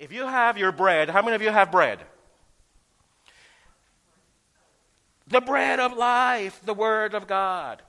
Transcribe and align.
If 0.00 0.12
you 0.12 0.26
have 0.26 0.56
your 0.56 0.72
bread, 0.72 1.10
how 1.10 1.20
many 1.20 1.34
of 1.34 1.42
you 1.42 1.50
have 1.50 1.70
bread? 1.70 2.00
The 5.28 5.42
bread 5.42 5.78
of 5.78 5.92
life, 5.92 6.58
the 6.64 6.72
Word 6.72 7.14
of 7.14 7.26
God. 7.26 7.82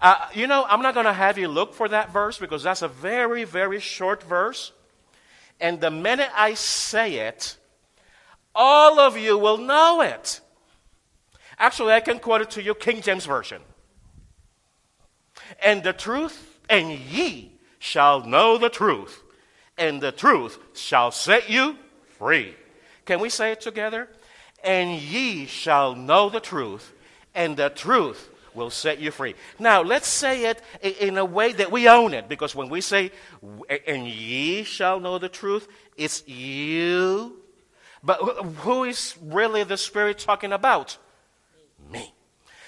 Uh, 0.00 0.28
you 0.34 0.46
know, 0.46 0.64
I'm 0.68 0.82
not 0.82 0.94
going 0.94 1.06
to 1.06 1.12
have 1.12 1.38
you 1.38 1.48
look 1.48 1.74
for 1.74 1.88
that 1.88 2.12
verse 2.12 2.38
because 2.38 2.62
that's 2.62 2.82
a 2.82 2.88
very, 2.88 3.42
very 3.42 3.80
short 3.80 4.22
verse. 4.22 4.70
And 5.60 5.80
the 5.80 5.90
minute 5.90 6.30
I 6.32 6.54
say 6.54 7.16
it, 7.26 7.56
all 8.54 9.00
of 9.00 9.18
you 9.18 9.36
will 9.36 9.58
know 9.58 10.00
it. 10.00 10.40
Actually, 11.58 11.94
I 11.94 12.00
can 12.00 12.20
quote 12.20 12.42
it 12.42 12.50
to 12.52 12.62
you, 12.62 12.72
King 12.76 13.02
James 13.02 13.26
Version. 13.26 13.62
And 15.60 15.82
the 15.82 15.92
truth, 15.92 16.60
and 16.70 16.92
ye 16.92 17.58
shall 17.80 18.24
know 18.24 18.58
the 18.58 18.70
truth, 18.70 19.22
and 19.76 20.00
the 20.00 20.12
truth 20.12 20.58
shall 20.74 21.10
set 21.10 21.50
you 21.50 21.76
free. 22.18 22.54
Can 23.04 23.20
we 23.20 23.28
say 23.28 23.52
it 23.52 23.60
together? 23.60 24.08
and 24.62 25.00
ye 25.00 25.46
shall 25.46 25.94
know 25.94 26.28
the 26.28 26.40
truth, 26.40 26.92
and 27.34 27.56
the 27.56 27.68
truth 27.68 28.30
will 28.54 28.70
set 28.70 29.00
you 29.00 29.10
free. 29.10 29.34
Now, 29.58 29.82
let's 29.82 30.06
say 30.06 30.44
it 30.46 30.62
in 30.82 31.16
a 31.18 31.24
way 31.24 31.52
that 31.52 31.72
we 31.72 31.88
own 31.88 32.14
it, 32.14 32.28
because 32.28 32.54
when 32.54 32.68
we 32.68 32.80
say, 32.80 33.10
and 33.86 34.06
ye 34.06 34.62
shall 34.62 35.00
know 35.00 35.18
the 35.18 35.28
truth, 35.28 35.68
it's 35.96 36.26
you. 36.28 37.38
But 38.02 38.16
who 38.16 38.84
is 38.84 39.16
really 39.22 39.64
the 39.64 39.76
Spirit 39.76 40.18
talking 40.18 40.52
about? 40.52 40.98
Me. 41.90 42.12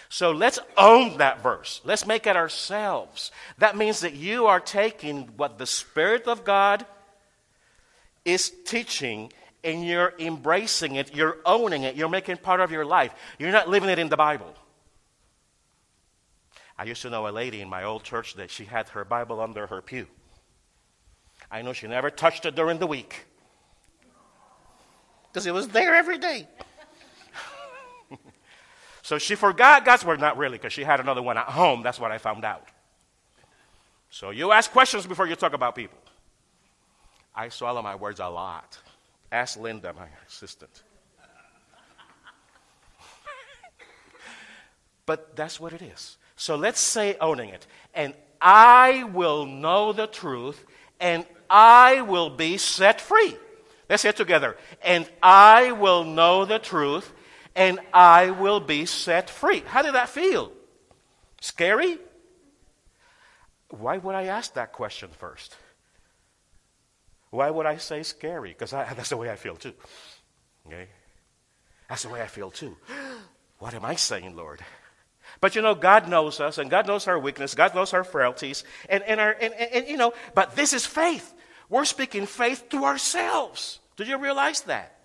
So 0.08 0.30
let's 0.30 0.60
own 0.76 1.18
that 1.18 1.42
verse. 1.42 1.80
Let's 1.84 2.06
make 2.06 2.26
it 2.26 2.36
ourselves. 2.36 3.32
That 3.58 3.76
means 3.76 4.00
that 4.00 4.14
you 4.14 4.46
are 4.46 4.60
taking 4.60 5.28
what 5.36 5.58
the 5.58 5.66
Spirit 5.66 6.28
of 6.28 6.44
God 6.44 6.86
is 8.24 8.52
teaching 8.64 9.32
and 9.62 9.84
you're 9.84 10.12
embracing 10.18 10.96
it, 10.96 11.14
you're 11.14 11.38
owning 11.46 11.84
it, 11.84 11.96
you're 11.96 12.08
making 12.08 12.36
part 12.36 12.60
of 12.60 12.70
your 12.70 12.84
life. 12.84 13.12
You're 13.38 13.52
not 13.52 13.68
living 13.68 13.88
it 13.88 13.98
in 13.98 14.08
the 14.08 14.16
Bible. 14.16 14.54
I 16.76 16.84
used 16.84 17.02
to 17.02 17.10
know 17.10 17.28
a 17.28 17.30
lady 17.30 17.60
in 17.60 17.68
my 17.68 17.84
old 17.84 18.02
church 18.02 18.34
that 18.34 18.50
she 18.50 18.64
had 18.64 18.88
her 18.90 19.04
Bible 19.04 19.40
under 19.40 19.66
her 19.66 19.80
pew. 19.80 20.06
I 21.50 21.62
know 21.62 21.72
she 21.72 21.86
never 21.86 22.10
touched 22.10 22.46
it 22.46 22.54
during 22.54 22.78
the 22.78 22.86
week 22.86 23.26
because 25.34 25.46
it 25.46 25.54
was 25.54 25.68
there 25.68 25.94
every 25.94 26.18
day. 26.18 26.46
so 29.02 29.18
she 29.18 29.34
forgot 29.34 29.84
God's 29.84 30.04
word, 30.04 30.20
not 30.20 30.36
really, 30.36 30.58
because 30.58 30.72
she 30.72 30.84
had 30.84 31.00
another 31.00 31.22
one 31.22 31.36
at 31.36 31.46
home. 31.46 31.82
That's 31.82 31.98
what 31.98 32.12
I 32.12 32.18
found 32.18 32.44
out. 32.44 32.68
So 34.10 34.30
you 34.30 34.52
ask 34.52 34.70
questions 34.70 35.06
before 35.06 35.26
you 35.26 35.34
talk 35.34 35.52
about 35.52 35.74
people. 35.74 35.98
I 37.34 37.48
swallow 37.48 37.82
my 37.82 37.96
words 37.96 38.20
a 38.20 38.28
lot. 38.28 38.78
Ask 39.32 39.58
Linda, 39.58 39.92
my 39.92 40.06
assistant. 40.28 40.82
but 45.06 45.34
that's 45.34 45.58
what 45.58 45.72
it 45.72 45.82
is. 45.82 46.16
So 46.36 46.56
let's 46.56 46.80
say 46.80 47.16
owning 47.20 47.48
it. 47.48 47.66
And 47.94 48.14
I 48.40 49.04
will 49.04 49.46
know 49.46 49.92
the 49.92 50.06
truth, 50.06 50.64
and 51.00 51.26
I 51.50 52.02
will 52.02 52.30
be 52.30 52.58
set 52.58 53.00
free. 53.00 53.36
Let's 53.88 54.02
say 54.02 54.10
it 54.10 54.16
together. 54.16 54.56
And 54.82 55.08
I 55.22 55.72
will 55.72 56.04
know 56.04 56.44
the 56.44 56.58
truth, 56.58 57.12
and 57.56 57.80
I 57.92 58.30
will 58.30 58.60
be 58.60 58.86
set 58.86 59.28
free. 59.28 59.60
How 59.66 59.82
did 59.82 59.94
that 59.94 60.08
feel? 60.08 60.52
Scary? 61.40 61.98
Why 63.70 63.98
would 63.98 64.14
I 64.14 64.24
ask 64.24 64.54
that 64.54 64.72
question 64.72 65.10
first? 65.18 65.56
Why 67.34 67.50
would 67.50 67.66
I 67.66 67.78
say 67.78 68.04
scary? 68.04 68.50
Because 68.50 68.70
that's 68.70 69.10
the 69.10 69.16
way 69.16 69.30
I 69.30 69.36
feel 69.36 69.56
too. 69.56 69.74
Okay? 70.66 70.88
That's 71.88 72.04
the 72.04 72.08
way 72.08 72.22
I 72.22 72.26
feel 72.26 72.50
too. 72.50 72.76
What 73.60 73.72
am 73.72 73.84
I 73.84 73.94
saying, 73.94 74.36
Lord? 74.36 74.60
But 75.40 75.54
you 75.54 75.62
know, 75.62 75.74
God 75.74 76.08
knows 76.08 76.38
us, 76.40 76.58
and 76.58 76.68
God 76.68 76.86
knows 76.86 77.06
our 77.06 77.18
weakness, 77.18 77.54
God 77.54 77.74
knows 77.74 77.94
our 77.94 78.04
frailties, 78.04 78.64
and, 78.90 79.02
and, 79.04 79.20
our, 79.20 79.30
and, 79.30 79.54
and, 79.54 79.72
and 79.72 79.88
you 79.88 79.96
know, 79.96 80.12
but 80.34 80.54
this 80.54 80.72
is 80.72 80.84
faith. 80.84 81.32
We're 81.70 81.86
speaking 81.86 82.26
faith 82.26 82.68
to 82.70 82.84
ourselves. 82.84 83.78
Did 83.96 84.08
you 84.08 84.18
realize 84.18 84.62
that? 84.62 84.98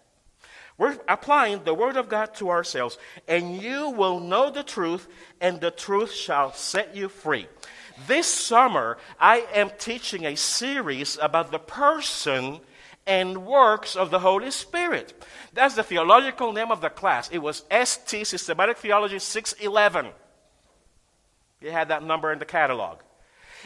We're 0.78 0.98
applying 1.08 1.64
the 1.64 1.76
Word 1.76 1.96
of 1.96 2.10
God 2.10 2.34
to 2.36 2.50
ourselves, 2.50 2.98
and 3.28 3.62
you 3.62 3.92
will 3.92 4.20
know 4.20 4.50
the 4.50 4.64
truth, 4.64 5.08
and 5.40 5.62
the 5.62 5.72
truth 5.72 6.12
shall 6.12 6.52
set 6.52 6.96
you 6.96 7.08
free. 7.08 7.48
This 8.08 8.28
summer, 8.28 8.98
I 9.20 9.46
am 9.54 9.72
teaching 9.78 10.26
a 10.26 10.36
series 10.36 11.18
about 11.22 11.52
the 11.52 11.60
person 11.60 12.60
and 13.06 13.46
works 13.46 13.96
of 13.96 14.12
the 14.12 14.20
Holy 14.20 14.52
Spirit. 14.52 15.14
That's 15.54 15.76
the 15.76 15.84
theological 15.84 16.54
name 16.54 16.72
of 16.72 16.82
the 16.82 16.90
class. 16.90 17.30
It 17.32 17.40
was 17.40 17.64
ST, 17.72 18.26
Systematic 18.28 18.78
Theology 18.78 19.20
611. 19.20 20.12
You 21.62 21.72
had 21.72 21.90
that 21.90 22.04
number 22.04 22.32
in 22.32 22.40
the 22.40 22.46
catalog. 22.46 23.00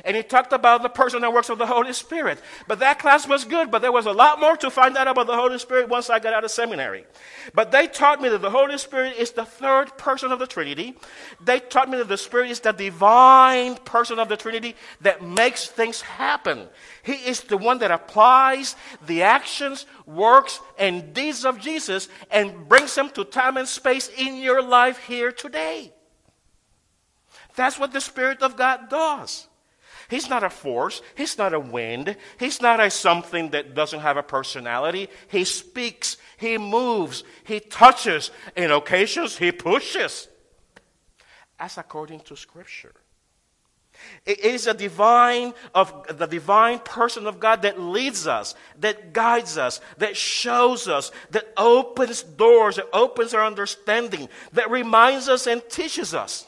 And 0.04 0.16
he 0.18 0.24
talked 0.24 0.54
about 0.54 0.82
the 0.82 0.90
person 0.90 1.24
and 1.24 1.34
works 1.34 1.50
of 1.50 1.58
the 1.58 1.68
Holy 1.68 1.94
Spirit. 1.94 2.42
But 2.68 2.80
that 2.80 3.00
class 3.00 3.28
was 3.28 3.46
good, 3.46 3.70
but 3.70 3.82
there 3.82 3.92
was 3.92 4.06
a 4.06 4.12
lot 4.12 4.40
more 4.40 4.58
to 4.58 4.70
find 4.70 4.98
out 4.98 5.08
about 5.08 5.28
the 5.28 5.36
Holy 5.36 5.60
Spirit 5.60 5.90
once 5.90 6.10
I 6.10 6.20
got 6.20 6.34
out 6.34 6.44
of 6.44 6.52
seminary. 6.52 7.06
But 7.54 7.72
they 7.72 7.88
taught 7.88 8.22
me 8.22 8.30
that 8.30 8.42
the 8.42 8.50
Holy 8.50 8.78
Spirit 8.78 9.16
is 9.18 9.32
the 9.32 9.46
third 9.46 9.98
person 9.98 10.32
of 10.32 10.40
the 10.40 10.48
Trinity. 10.48 10.96
They 11.44 11.60
taught 11.60 11.90
me 11.90 11.98
that 11.98 12.08
the 12.08 12.18
Spirit 12.18 12.50
is 12.50 12.60
the 12.60 12.72
divine 12.72 13.76
person 13.76 14.20
of 14.20 14.30
the 14.30 14.38
Trinity 14.38 14.76
that 15.02 15.22
makes 15.22 15.68
things 15.68 16.02
happen. 16.02 16.68
He 17.04 17.14
is 17.14 17.42
the 17.42 17.58
one 17.58 17.80
that 17.80 17.92
applies 17.92 18.76
the 19.06 19.24
actions, 19.24 19.86
works, 20.06 20.60
and 20.78 21.14
deeds 21.14 21.46
of 21.46 21.60
Jesus 21.60 22.10
and 22.32 22.68
brings 22.68 22.96
them 22.96 23.10
to 23.12 23.24
time 23.24 23.58
and 23.58 23.68
space 23.68 24.10
in 24.18 24.38
your 24.38 24.62
life 24.62 24.98
here 25.00 25.32
today. 25.32 25.94
That's 27.56 27.78
what 27.78 27.94
the 27.94 28.02
Spirit 28.02 28.42
of 28.42 28.58
God 28.58 28.90
does. 28.90 29.48
He's 30.14 30.30
not 30.30 30.44
a 30.44 30.50
force. 30.52 31.02
He's 31.16 31.40
not 31.40 31.56
a 31.56 31.60
wind. 31.60 32.16
He's 32.40 32.62
not 32.62 32.80
a 32.80 32.92
something 32.92 33.50
that 33.50 33.74
doesn't 33.74 34.02
have 34.02 34.16
a 34.16 34.22
personality. 34.22 35.10
He 35.28 35.44
speaks. 35.44 36.18
He 36.38 36.60
moves. 36.60 37.24
He 37.44 37.60
touches. 37.60 38.30
In 38.56 38.70
occasions, 38.70 39.40
he 39.40 39.52
pushes. 39.52 40.28
As 41.58 41.80
according 41.80 42.20
to 42.20 42.36
Scripture. 42.36 42.94
It 44.24 44.42
is 44.42 44.68
a 44.68 44.76
divine 44.76 45.56
of 45.74 46.06
the 46.16 46.28
divine 46.28 46.78
person 46.78 47.26
of 47.26 47.40
God 47.40 47.64
that 47.64 47.80
leads 47.82 48.28
us, 48.28 48.54
that 48.82 49.14
guides 49.14 49.58
us, 49.58 49.82
that 49.98 50.16
shows 50.16 50.88
us, 50.88 51.12
that 51.32 51.52
opens 51.58 52.22
doors, 52.22 52.76
that 52.76 52.90
opens 52.94 53.34
our 53.34 53.44
understanding, 53.44 54.30
that 54.52 54.70
reminds 54.70 55.28
us 55.28 55.48
and 55.48 55.68
teaches 55.70 56.14
us. 56.14 56.46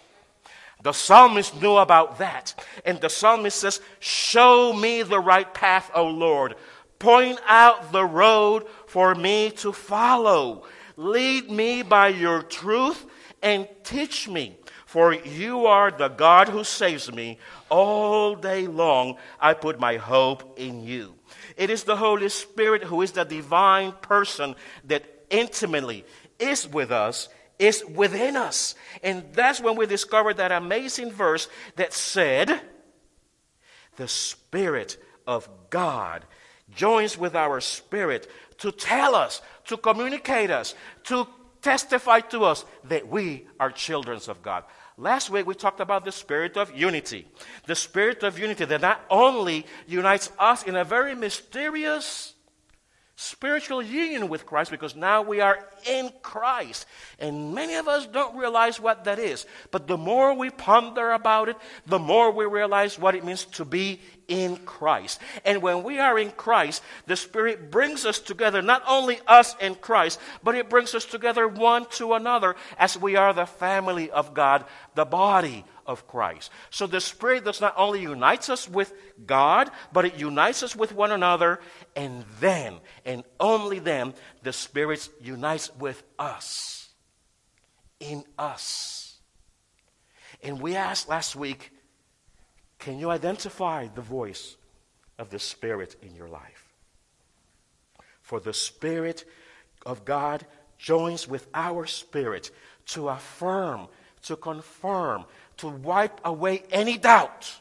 The 0.86 0.94
psalmist 0.94 1.60
knew 1.60 1.78
about 1.78 2.20
that. 2.20 2.54
And 2.86 3.02
the 3.02 3.10
psalmist 3.10 3.60
says, 3.60 3.82
Show 4.00 4.72
me 4.72 5.02
the 5.02 5.20
right 5.20 5.52
path, 5.52 5.90
O 5.96 6.06
Lord. 6.06 6.54
Point 7.00 7.40
out 7.48 7.92
the 7.92 8.06
road 8.06 8.68
for 8.86 9.16
me 9.16 9.50
to 9.62 9.74
follow. 9.74 10.68
Lead 10.96 11.50
me 11.50 11.82
by 11.82 12.10
your 12.10 12.44
truth 12.44 13.04
and 13.42 13.68
teach 13.84 14.28
me. 14.28 14.60
For 14.86 15.12
you 15.12 15.66
are 15.66 15.90
the 15.90 16.10
God 16.10 16.50
who 16.50 16.64
saves 16.64 17.12
me. 17.12 17.40
All 17.70 18.36
day 18.36 18.68
long 18.68 19.18
I 19.40 19.56
put 19.56 19.80
my 19.80 19.98
hope 19.98 20.60
in 20.60 20.84
you. 20.84 21.16
It 21.58 21.72
is 21.72 21.84
the 21.84 21.96
Holy 21.96 22.30
Spirit 22.30 22.84
who 22.84 23.02
is 23.02 23.14
the 23.14 23.26
divine 23.26 23.92
person 24.04 24.54
that 24.84 25.04
intimately 25.32 26.06
is 26.38 26.68
with 26.68 26.92
us 26.92 27.28
is 27.60 27.84
within 27.86 28.36
us. 28.36 28.76
And 29.04 29.24
that's 29.34 29.62
when 29.62 29.76
we 29.76 29.86
discovered 29.86 30.38
that 30.38 30.52
amazing 30.52 31.12
verse 31.12 31.48
that 31.76 31.94
said, 31.94 32.62
The 33.96 34.08
Spirit 34.08 34.98
of 35.28 35.50
God 35.70 36.26
joins 36.76 37.18
with 37.18 37.36
our 37.36 37.62
spirit 37.62 38.30
to 38.60 38.72
tell 38.72 39.16
us, 39.16 39.42
to 39.66 39.78
communicate 39.78 40.52
us, 40.52 40.76
to 41.06 41.28
testify 41.62 42.20
to 42.20 42.44
us 42.44 42.64
that 42.84 43.08
we 43.08 43.48
are 43.60 43.72
children 43.72 44.20
of 44.28 44.42
God. 44.42 44.64
Last 44.98 45.30
week 45.30 45.46
we 45.46 45.56
talked 45.56 45.80
about 45.80 46.06
the 46.06 46.12
spirit 46.12 46.58
of 46.58 46.76
unity. 46.76 47.28
The 47.66 47.76
spirit 47.76 48.24
of 48.24 48.40
unity 48.40 48.66
that 48.66 48.82
not 48.82 49.02
only 49.10 49.66
unites 49.88 50.32
us 50.40 50.64
in 50.64 50.76
a 50.76 50.84
very 50.84 51.16
mysterious 51.16 52.35
spiritual 53.16 53.82
union 53.82 54.28
with 54.28 54.46
Christ 54.46 54.72
because 54.72 54.96
now 54.96 55.22
we 55.22 55.40
are 55.40 55.58
in 55.88 56.12
Christ. 56.22 56.86
And 57.18 57.56
many 57.56 57.76
of 57.76 57.88
us 57.88 58.06
don't 58.08 58.36
realize 58.36 58.80
what 58.80 59.06
that 59.06 59.20
is. 59.20 59.46
But 59.72 59.88
the 59.88 59.98
more 59.98 60.34
we 60.34 60.50
ponder 60.50 61.12
about 61.12 61.48
it, 61.48 61.56
the 61.86 62.00
more 62.00 62.32
we 62.32 62.46
realize 62.46 63.00
what 63.00 63.16
it 63.16 63.24
means 63.24 63.46
to 63.46 63.64
be 63.64 64.02
in 64.28 64.58
Christ. 64.58 65.22
And 65.46 65.62
when 65.62 65.84
we 65.84 66.00
are 66.00 66.20
in 66.20 66.32
Christ, 66.32 66.84
the 67.06 67.16
Spirit 67.16 67.72
brings 67.72 68.06
us 68.06 68.20
together, 68.20 68.62
not 68.62 68.84
only 68.88 69.20
us 69.28 69.56
in 69.62 69.76
Christ, 69.76 70.20
but 70.44 70.56
it 70.56 70.70
brings 70.70 70.94
us 70.94 71.06
together 71.06 71.48
one 71.48 71.86
to 71.92 72.14
another 72.14 72.56
as 72.78 72.98
we 72.98 73.16
are 73.16 73.34
the 73.34 73.46
family 73.46 74.12
of 74.12 74.34
God, 74.34 74.66
the 74.96 75.06
body 75.06 75.64
of 75.86 76.08
Christ. 76.08 76.52
So 76.70 76.88
the 76.88 77.02
Spirit 77.02 77.46
does 77.46 77.62
not 77.62 77.74
only 77.78 78.02
unites 78.02 78.50
us 78.50 78.70
with 78.70 78.94
God, 79.26 79.70
but 79.94 80.06
it 80.06 80.20
unites 80.20 80.64
us 80.64 80.76
with 80.76 80.94
one 80.94 81.12
another, 81.12 81.60
and 81.96 82.26
then, 82.40 82.76
and 83.06 83.24
only 83.40 83.80
then, 83.80 84.14
the 84.44 84.54
Spirit 84.54 85.08
unites 85.22 85.74
with 85.76 86.04
us. 86.18 86.90
In 88.00 88.24
us. 88.38 89.18
And 90.44 90.62
we 90.62 90.76
asked 90.76 91.10
last 91.10 91.36
week, 91.36 91.72
can 92.80 93.00
you 93.00 93.10
identify 93.10 93.88
the 93.88 94.02
voice 94.02 94.58
of 95.18 95.30
the 95.30 95.40
Spirit 95.40 95.96
in 96.02 96.16
your 96.16 96.28
life? 96.28 96.74
For 98.22 98.40
the 98.40 98.54
Spirit 98.54 99.24
of 99.86 100.04
God 100.04 100.46
joins 100.78 101.28
with 101.28 101.48
our 101.54 101.86
spirit 101.86 102.52
to 102.88 103.10
affirm, 103.10 103.88
to 104.26 104.36
confirm, 104.36 105.26
to 105.58 105.68
wipe 105.68 106.20
away 106.24 106.64
any 106.72 106.98
doubt 106.98 107.60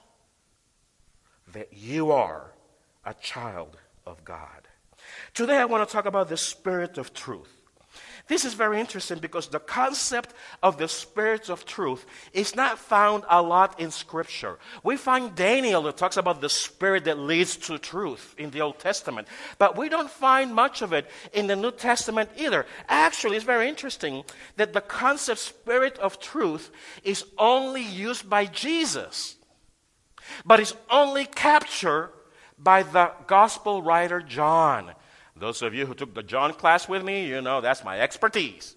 that 1.53 1.73
you 1.73 2.11
are 2.11 2.53
a 3.05 3.15
child 3.15 3.77
of 4.07 4.25
God. 4.25 4.69
Today, 5.35 5.59
I 5.59 5.65
want 5.67 5.87
to 5.87 5.93
talk 5.93 6.07
about 6.07 6.29
the 6.29 6.37
Spirit 6.37 6.99
of 6.99 7.13
truth. 7.13 7.64
This 8.27 8.47
is 8.47 8.55
very 8.55 8.81
interesting 8.81 9.19
because 9.19 9.49
the 9.49 9.61
concept 9.61 10.33
of 10.63 10.79
the 10.79 10.89
Spirit 10.89 11.51
of 11.51 11.67
truth 11.67 12.07
is 12.33 12.57
not 12.57 12.79
found 12.79 13.25
a 13.29 13.43
lot 13.43 13.79
in 13.79 13.91
Scripture. 13.91 14.59
We 14.83 14.97
find 14.97 15.35
Daniel 15.35 15.83
that 15.83 15.99
talks 15.99 16.17
about 16.17 16.41
the 16.41 16.49
Spirit 16.49 17.05
that 17.05 17.19
leads 17.19 17.57
to 17.69 17.79
truth 17.79 18.35
in 18.39 18.51
the 18.51 18.63
Old 18.63 18.79
Testament, 18.79 19.29
but 19.59 19.77
we 19.77 19.91
don't 19.91 20.11
find 20.11 20.55
much 20.55 20.81
of 20.81 20.95
it 20.95 21.11
in 21.35 21.49
the 21.49 21.57
New 21.57 21.71
Testament 21.71 22.31
either. 22.39 22.65
Actually, 22.89 23.37
it's 23.37 23.45
very 23.45 23.69
interesting 23.69 24.25
that 24.57 24.73
the 24.73 24.81
concept 24.81 25.41
Spirit 25.41 25.99
of 25.99 26.19
truth 26.19 26.71
is 27.03 27.27
only 27.37 27.83
used 27.83 28.31
by 28.31 28.47
Jesus, 28.47 29.37
but 30.47 30.61
is 30.61 30.75
only 30.91 31.27
captured 31.27 32.11
by 32.59 32.83
the 32.85 33.13
Gospel 33.27 33.83
writer 33.83 34.23
John. 34.23 34.95
Those 35.37 35.63
of 35.63 35.75
you 35.75 35.87
who 35.87 35.95
took 35.95 36.15
the 36.15 36.23
John 36.23 36.53
class 36.55 36.89
with 36.89 37.03
me, 37.03 37.27
you 37.27 37.41
know 37.41 37.61
that's 37.61 37.85
my 37.85 38.01
expertise. 38.01 38.77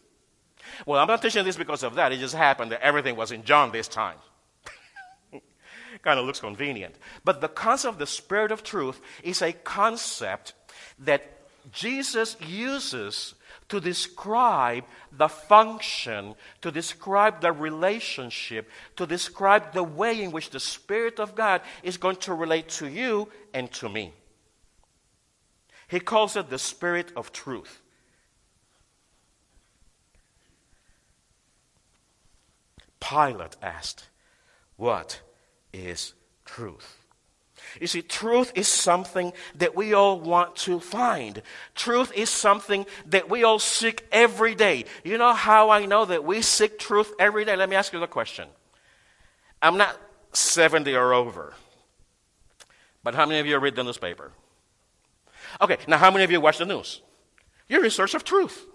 Well, 0.86 1.00
I'm 1.00 1.08
not 1.08 1.22
teaching 1.22 1.46
this 1.46 1.56
because 1.56 1.84
of 1.84 1.96
that. 1.96 2.12
It 2.12 2.20
just 2.20 2.36
happened 2.36 2.72
that 2.72 2.82
everything 2.82 3.16
was 3.16 3.32
in 3.32 3.44
John 3.44 3.72
this 3.72 3.88
time. 3.88 4.18
kind 6.02 6.20
of 6.20 6.26
looks 6.26 6.40
convenient. 6.40 6.96
But 7.24 7.42
the 7.42 7.48
concept 7.48 7.94
of 7.94 8.00
the 8.00 8.08
Spirit 8.08 8.52
of 8.52 8.64
truth 8.64 9.00
is 9.24 9.42
a 9.42 9.54
concept 9.54 10.54
that 11.00 11.24
Jesus 11.72 12.38
uses 12.42 13.36
to 13.70 13.80
describe 13.80 14.86
the 15.12 15.28
function, 15.28 16.36
to 16.62 16.72
describe 16.72 17.42
the 17.42 17.52
relationship, 17.52 18.70
to 18.96 19.06
describe 19.06 19.74
the 19.74 19.84
way 19.84 20.24
in 20.24 20.32
which 20.32 20.50
the 20.50 20.60
Spirit 20.60 21.20
of 21.20 21.36
God 21.36 21.62
is 21.84 21.98
going 21.98 22.16
to 22.18 22.34
relate 22.34 22.70
to 22.70 22.88
you 22.88 23.30
and 23.54 23.72
to 23.74 23.90
me. 23.90 24.14
He 25.88 26.00
calls 26.00 26.36
it 26.36 26.50
the 26.50 26.60
Spirit 26.60 27.12
of 27.16 27.32
truth. 27.32 27.82
Pilate 33.00 33.56
asked, 33.62 34.10
What 34.76 35.22
is 35.72 36.14
truth? 36.46 36.98
You 37.80 37.88
see, 37.88 38.02
truth 38.02 38.52
is 38.56 38.68
something 38.68 39.34
that 39.56 39.76
we 39.76 39.94
all 39.94 40.20
want 40.20 40.56
to 40.58 40.80
find. 40.80 41.42
Truth 41.76 42.12
is 42.16 42.30
something 42.30 42.86
that 43.08 43.30
we 43.30 43.44
all 43.44 43.60
seek 43.60 44.06
every 44.12 44.56
day. 44.56 44.86
You 45.04 45.18
know 45.18 45.34
how 45.34 45.70
I 45.70 45.86
know 45.86 46.06
that 46.06 46.24
we 46.24 46.42
seek 46.42 46.80
truth 46.80 47.12
every 47.20 47.46
day? 47.46 47.56
Let 47.56 47.70
me 47.70 47.76
ask 47.76 47.94
you 47.94 48.00
the 48.00 48.08
question. 48.08 48.48
I'm 49.62 49.78
not 49.78 49.98
70 50.34 50.96
or 50.96 51.14
over, 51.14 51.54
but 53.04 53.16
how 53.16 53.26
many 53.26 53.40
of 53.40 53.46
you 53.46 53.58
read 53.58 53.76
the 53.76 53.84
newspaper? 53.84 54.32
Okay, 55.62 55.78
now 55.88 55.98
how 55.98 56.12
many 56.12 56.24
of 56.24 56.32
you 56.32 56.40
watch 56.40 56.58
the 56.58 56.66
news? 56.66 57.02
You're 57.68 57.84
in 57.84 57.92
search 57.92 58.14
of 58.14 58.24
truth. 58.24 58.66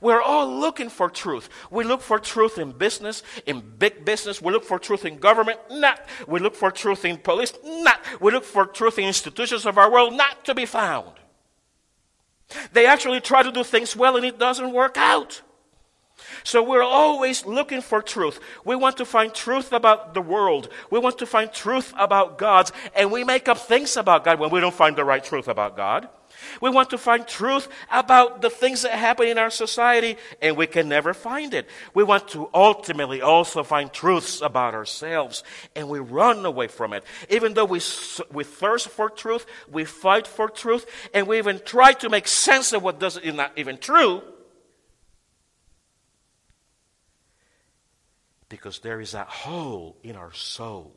We're 0.00 0.22
all 0.22 0.48
looking 0.60 0.88
for 0.88 1.08
truth. 1.08 1.48
We 1.70 1.84
look 1.84 2.00
for 2.00 2.18
truth 2.18 2.58
in 2.58 2.72
business, 2.72 3.22
in 3.46 3.62
big 3.78 4.04
business. 4.04 4.40
We 4.40 4.52
look 4.52 4.64
for 4.64 4.78
truth 4.78 5.04
in 5.04 5.18
government, 5.18 5.58
not. 5.70 6.04
We 6.26 6.40
look 6.40 6.54
for 6.54 6.70
truth 6.70 7.04
in 7.04 7.18
police, 7.18 7.52
not. 7.64 8.00
We 8.20 8.32
look 8.32 8.44
for 8.44 8.66
truth 8.66 8.98
in 8.98 9.04
institutions 9.04 9.66
of 9.66 9.78
our 9.78 9.90
world, 9.90 10.14
not 10.14 10.44
to 10.46 10.54
be 10.54 10.66
found. 10.66 11.12
They 12.72 12.86
actually 12.86 13.20
try 13.20 13.42
to 13.42 13.52
do 13.52 13.64
things 13.64 13.96
well 13.96 14.16
and 14.16 14.24
it 14.26 14.38
doesn't 14.38 14.72
work 14.72 14.96
out. 14.96 15.42
So 16.44 16.62
we're 16.62 16.82
always 16.82 17.46
looking 17.46 17.80
for 17.80 18.02
truth. 18.02 18.38
We 18.64 18.76
want 18.76 18.98
to 18.98 19.06
find 19.06 19.34
truth 19.34 19.72
about 19.72 20.12
the 20.12 20.20
world. 20.20 20.68
We 20.90 20.98
want 20.98 21.18
to 21.18 21.26
find 21.26 21.50
truth 21.50 21.92
about 21.98 22.36
God. 22.36 22.70
And 22.94 23.10
we 23.10 23.24
make 23.24 23.48
up 23.48 23.58
things 23.58 23.96
about 23.96 24.24
God 24.24 24.38
when 24.38 24.50
we 24.50 24.60
don't 24.60 24.74
find 24.74 24.94
the 24.94 25.04
right 25.04 25.24
truth 25.24 25.48
about 25.48 25.74
God. 25.74 26.06
We 26.60 26.68
want 26.68 26.90
to 26.90 26.98
find 26.98 27.26
truth 27.26 27.68
about 27.90 28.42
the 28.42 28.50
things 28.50 28.82
that 28.82 28.92
happen 28.92 29.28
in 29.28 29.38
our 29.38 29.50
society, 29.50 30.16
and 30.42 30.56
we 30.56 30.66
can 30.66 30.88
never 30.88 31.14
find 31.14 31.54
it. 31.54 31.66
We 31.94 32.04
want 32.04 32.28
to 32.28 32.50
ultimately 32.52 33.22
also 33.22 33.62
find 33.62 33.92
truths 33.92 34.40
about 34.40 34.74
ourselves, 34.74 35.44
and 35.74 35.88
we 35.88 36.00
run 36.00 36.44
away 36.44 36.66
from 36.66 36.92
it. 36.92 37.04
Even 37.30 37.54
though 37.54 37.64
we, 37.64 37.80
we 38.32 38.44
thirst 38.44 38.88
for 38.88 39.08
truth, 39.08 39.46
we 39.70 39.84
fight 39.84 40.26
for 40.26 40.48
truth, 40.48 40.86
and 41.14 41.26
we 41.26 41.38
even 41.38 41.60
try 41.64 41.92
to 41.94 42.10
make 42.10 42.26
sense 42.26 42.72
of 42.72 42.82
what 42.82 42.98
doesn't, 42.98 43.22
is 43.22 43.34
not 43.34 43.52
even 43.56 43.78
true. 43.78 44.22
Because 48.54 48.78
there 48.78 49.00
is 49.00 49.10
that 49.10 49.26
hole 49.26 49.96
in 50.04 50.14
our 50.14 50.32
soul 50.32 50.94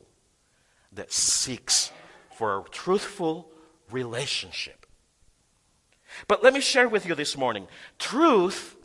that 0.91 1.11
seeks 1.11 1.91
for 2.35 2.59
a 2.59 2.69
truthful 2.69 3.49
relationship. 3.89 4.85
But 6.27 6.43
let 6.43 6.53
me 6.53 6.61
share 6.61 6.87
with 6.87 7.07
you 7.07 7.15
this 7.15 7.35
morning 7.35 7.67
truth, 7.97 8.75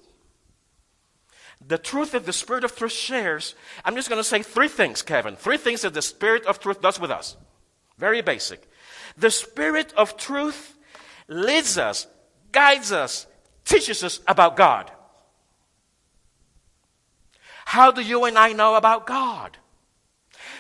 the 1.61 1.77
truth 1.77 2.13
that 2.13 2.25
the 2.25 2.33
Spirit 2.33 2.65
of 2.65 2.75
truth 2.75 2.93
shares. 2.93 3.55
I'm 3.85 3.95
just 3.95 4.09
going 4.09 4.19
to 4.19 4.25
say 4.25 4.43
three 4.43 4.69
things, 4.69 5.03
Kevin. 5.03 5.37
Three 5.37 5.59
things 5.59 5.83
that 5.83 5.93
the 5.93 6.01
Spirit 6.01 6.47
of 6.47 6.59
truth 6.59 6.81
does 6.81 6.99
with 6.99 7.11
us. 7.11 7.37
Very 7.99 8.23
basic. 8.23 8.67
The 9.19 9.31
Spirit 9.31 9.93
of 9.99 10.17
truth 10.17 10.79
leads 11.29 11.77
us, 11.77 12.07
guides 12.53 12.91
us, 12.91 13.27
teaches 13.67 14.03
us 14.03 14.21
about 14.27 14.57
God. 14.57 14.91
How 17.73 17.91
do 17.91 18.03
you 18.03 18.27
and 18.27 18.37
I 18.37 18.53
know 18.53 18.75
about 18.75 19.07
God? 19.07 19.57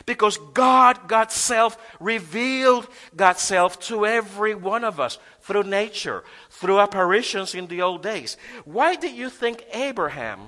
Because 0.06 0.38
God, 0.54 1.08
got 1.08 1.30
self, 1.30 1.76
revealed 2.00 2.88
God's 3.14 3.42
self 3.42 3.78
to 3.80 4.06
every 4.06 4.54
one 4.54 4.82
of 4.82 4.98
us 4.98 5.18
through 5.42 5.64
nature, 5.64 6.24
through 6.48 6.80
apparitions 6.80 7.54
in 7.54 7.66
the 7.66 7.82
old 7.82 8.02
days. 8.02 8.38
Why 8.64 8.94
did 8.94 9.14
you 9.14 9.28
think 9.28 9.62
Abraham, 9.74 10.40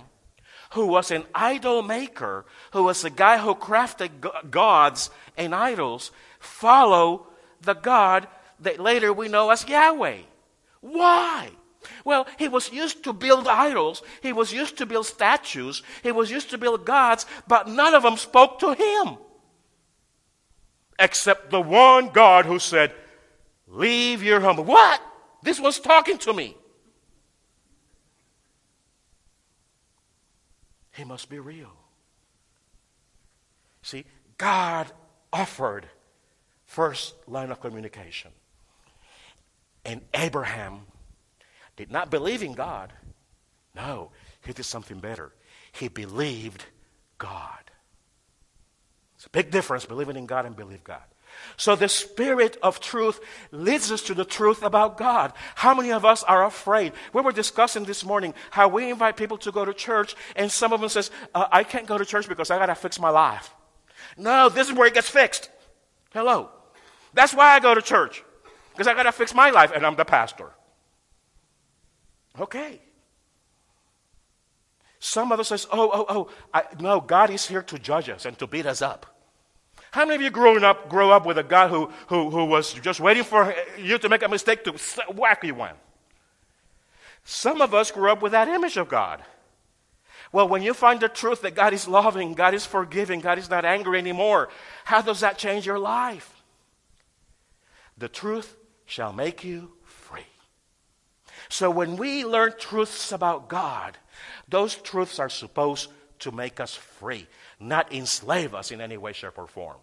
who 0.71 0.87
was 0.87 1.11
an 1.11 1.25
idol 1.35 1.83
maker, 1.83 2.47
who 2.73 2.85
was 2.85 3.05
a 3.05 3.11
guy 3.11 3.37
who 3.37 3.55
crafted 3.55 4.51
gods 4.51 5.11
and 5.37 5.55
idols, 5.55 6.13
follow 6.41 7.27
the 7.61 7.75
God 7.75 8.27
that 8.61 8.81
later 8.81 9.13
we 9.13 9.29
know 9.29 9.51
as 9.51 9.69
Yahweh? 9.69 10.21
Why? 10.81 11.51
Well, 12.05 12.27
he 12.39 12.49
was 12.49 12.73
used 12.73 13.05
to 13.05 13.13
build 13.13 13.49
idols. 13.49 14.03
He 14.23 14.33
was 14.33 14.53
used 14.53 14.79
to 14.79 14.87
build 14.87 15.07
statues. 15.07 15.83
He 16.03 16.13
was 16.13 16.31
used 16.31 16.51
to 16.51 16.59
build 16.59 16.85
gods, 16.85 17.27
but 17.47 17.69
none 17.69 17.95
of 17.95 18.03
them 18.03 18.17
spoke 18.17 18.59
to 18.61 18.75
him. 18.75 19.19
Except 20.99 21.51
the 21.51 21.61
one 21.61 22.09
God 22.09 22.47
who 22.47 22.59
said, 22.59 22.93
Leave 23.67 24.23
your 24.23 24.41
home. 24.41 24.59
What? 24.59 25.01
This 25.43 25.59
one's 25.59 25.81
talking 25.81 26.19
to 26.19 26.33
me. 26.33 26.57
He 30.93 31.05
must 31.05 31.29
be 31.29 31.41
real. 31.41 31.73
See, 33.83 34.05
God 34.39 34.91
offered 35.33 35.89
first 36.67 37.15
line 37.27 37.51
of 37.51 37.61
communication. 37.61 38.31
And 39.85 40.01
Abraham 40.15 40.87
did 41.77 41.91
not 41.91 42.11
believe 42.11 42.43
in 42.43 42.55
God. 42.55 42.93
No, 43.75 44.11
he 44.45 44.53
did 44.53 44.65
something 44.65 44.99
better. 44.99 45.33
He 45.73 45.89
believed 45.89 46.65
God. 47.19 47.71
It's 49.17 49.27
a 49.27 49.31
big 49.31 49.51
difference 49.51 49.85
believing 49.85 50.17
in 50.17 50.27
God 50.27 50.47
and 50.47 50.55
believe 50.55 50.85
God. 50.85 51.03
So 51.57 51.75
the 51.75 51.89
Spirit 51.89 52.57
of 52.63 52.79
truth 52.79 53.19
leads 53.51 53.91
us 53.91 54.03
to 54.03 54.15
the 54.15 54.25
truth 54.25 54.63
about 54.63 54.97
God. 54.97 55.33
How 55.57 55.75
many 55.75 55.91
of 55.91 56.05
us 56.05 56.23
are 56.23 56.45
afraid? 56.45 56.93
We 57.13 57.23
were 57.23 57.33
discussing 57.33 57.85
this 57.85 58.05
morning 58.05 58.35
how 58.51 58.69
we 58.69 58.91
invite 58.91 59.17
people 59.17 59.39
to 59.39 59.51
go 59.51 59.65
to 59.65 59.75
church, 59.75 60.15
and 60.37 60.51
some 60.51 60.73
of 60.73 60.81
them 60.81 60.89
says, 60.89 61.11
uh, 61.35 61.47
"I 61.51 61.65
can't 61.65 61.89
go 61.89 61.99
to 61.99 62.05
church 62.05 62.29
because 62.29 62.53
I 62.53 62.59
got 62.59 62.67
to 62.67 62.77
fix 62.77 63.01
my 63.01 63.11
life." 63.11 63.53
No, 64.17 64.49
this 64.49 64.69
is 64.69 64.75
where 64.75 64.87
it 64.87 64.95
gets 64.95 65.09
fixed. 65.09 65.51
Hello. 66.13 66.51
That's 67.15 67.35
why 67.35 67.55
I 67.55 67.59
go 67.59 67.75
to 67.75 67.83
church, 67.83 68.23
because 68.71 68.87
I 68.87 68.95
got 68.95 69.05
to 69.05 69.13
fix 69.13 69.35
my 69.35 69.51
life, 69.51 69.73
and 69.75 69.85
I'm 69.85 69.97
the 69.97 70.05
pastor. 70.05 70.53
Okay. 72.41 72.81
Some 74.99 75.33
of 75.33 75.41
us 75.41 75.49
says, 75.49 75.67
"Oh, 75.71 75.91
oh, 75.93 76.07
oh, 76.09 76.31
I, 76.53 76.65
no, 76.81 77.01
God 77.01 77.31
is 77.31 77.47
here 77.47 77.63
to 77.63 77.79
judge 77.79 78.09
us 78.09 78.25
and 78.25 78.39
to 78.39 78.47
beat 78.47 78.67
us 78.67 78.83
up." 78.83 79.07
How 79.91 80.05
many 80.05 80.17
of 80.17 80.23
you 80.23 80.31
growing 80.31 80.65
up 80.65 80.89
grow 80.89 81.13
up 81.13 81.25
with 81.25 81.39
a 81.39 81.45
God 81.45 81.71
who, 81.71 81.93
who, 82.09 82.31
who 82.31 82.47
was 82.47 82.73
just 82.73 82.99
waiting 82.99 83.23
for 83.23 83.55
you 83.79 83.97
to 83.99 84.09
make 84.09 84.25
a 84.25 84.29
mistake 84.29 84.65
to 84.65 84.73
whack 85.15 85.45
you 85.45 85.55
one? 85.55 85.77
Some 87.23 87.61
of 87.61 87.73
us 87.73 87.93
grew 87.93 88.11
up 88.11 88.21
with 88.21 88.33
that 88.33 88.49
image 88.49 88.77
of 88.77 88.89
God. 88.89 89.23
Well, 90.33 90.49
when 90.49 90.63
you 90.63 90.75
find 90.75 90.99
the 90.99 91.09
truth 91.09 91.43
that 91.43 91.55
God 91.55 91.73
is 91.73 91.87
loving, 91.87 92.35
God 92.35 92.55
is 92.55 92.67
forgiving, 92.67 93.21
God 93.21 93.39
is 93.39 93.49
not 93.49 93.65
angry 93.65 93.99
anymore, 93.99 94.49
how 94.85 95.01
does 95.01 95.21
that 95.21 95.39
change 95.39 95.65
your 95.65 95.79
life? 95.79 96.43
The 97.97 98.09
truth 98.09 98.57
shall 98.87 99.13
make 99.13 99.45
you. 99.45 99.74
So 101.49 101.71
when 101.71 101.97
we 101.97 102.25
learn 102.25 102.55
truths 102.59 103.13
about 103.13 103.49
God, 103.49 103.97
those 104.49 104.75
truths 104.75 105.19
are 105.19 105.29
supposed 105.29 105.91
to 106.21 106.33
make 106.33 106.61
us 106.61 106.75
free, 106.75 107.27
not 107.61 107.93
enslave 107.93 108.55
us 108.55 108.71
in 108.71 108.81
any 108.81 108.97
way, 108.97 109.13
shape, 109.13 109.39
or 109.39 109.47
form. 109.47 109.77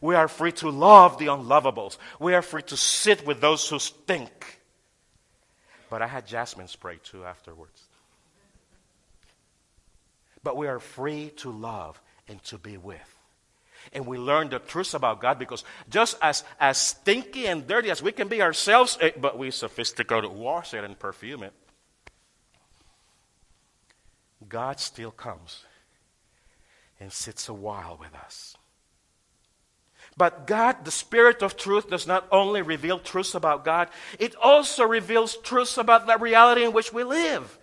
We 0.00 0.14
are 0.14 0.28
free 0.28 0.52
to 0.52 0.70
love 0.70 1.18
the 1.18 1.26
unlovables. 1.26 1.96
We 2.20 2.34
are 2.34 2.42
free 2.42 2.62
to 2.62 2.76
sit 2.76 3.26
with 3.26 3.40
those 3.40 3.68
who 3.68 3.78
stink. 3.78 4.60
But 5.88 6.02
I 6.02 6.06
had 6.06 6.26
jasmine 6.26 6.68
spray 6.68 6.98
too 7.02 7.24
afterwards. 7.24 7.82
But 10.42 10.56
we 10.56 10.66
are 10.66 10.78
free 10.78 11.30
to 11.36 11.50
love 11.50 12.00
and 12.28 12.42
to 12.44 12.58
be 12.58 12.76
with. 12.76 13.15
And 13.92 14.06
we 14.06 14.18
learn 14.18 14.48
the 14.48 14.58
truth 14.58 14.94
about 14.94 15.20
God 15.20 15.38
because 15.38 15.64
just 15.88 16.16
as, 16.22 16.44
as 16.60 16.78
stinky 16.78 17.46
and 17.46 17.66
dirty 17.66 17.90
as 17.90 18.02
we 18.02 18.12
can 18.12 18.28
be 18.28 18.42
ourselves, 18.42 18.98
eh, 19.00 19.10
but 19.16 19.38
we 19.38 19.50
sophisticated 19.50 20.30
wash 20.30 20.74
it 20.74 20.84
and 20.84 20.98
perfume 20.98 21.42
it. 21.42 21.52
God 24.48 24.80
still 24.80 25.10
comes 25.10 25.64
and 27.00 27.12
sits 27.12 27.48
a 27.48 27.54
while 27.54 27.96
with 27.98 28.14
us. 28.14 28.56
But 30.16 30.46
God, 30.46 30.84
the 30.84 30.90
Spirit 30.90 31.42
of 31.42 31.56
truth, 31.56 31.90
does 31.90 32.06
not 32.06 32.26
only 32.32 32.62
reveal 32.62 32.98
truths 32.98 33.34
about 33.34 33.64
God, 33.64 33.88
it 34.18 34.34
also 34.36 34.84
reveals 34.84 35.36
truths 35.36 35.76
about 35.76 36.06
the 36.06 36.16
reality 36.16 36.64
in 36.64 36.72
which 36.72 36.92
we 36.92 37.04
live. 37.04 37.58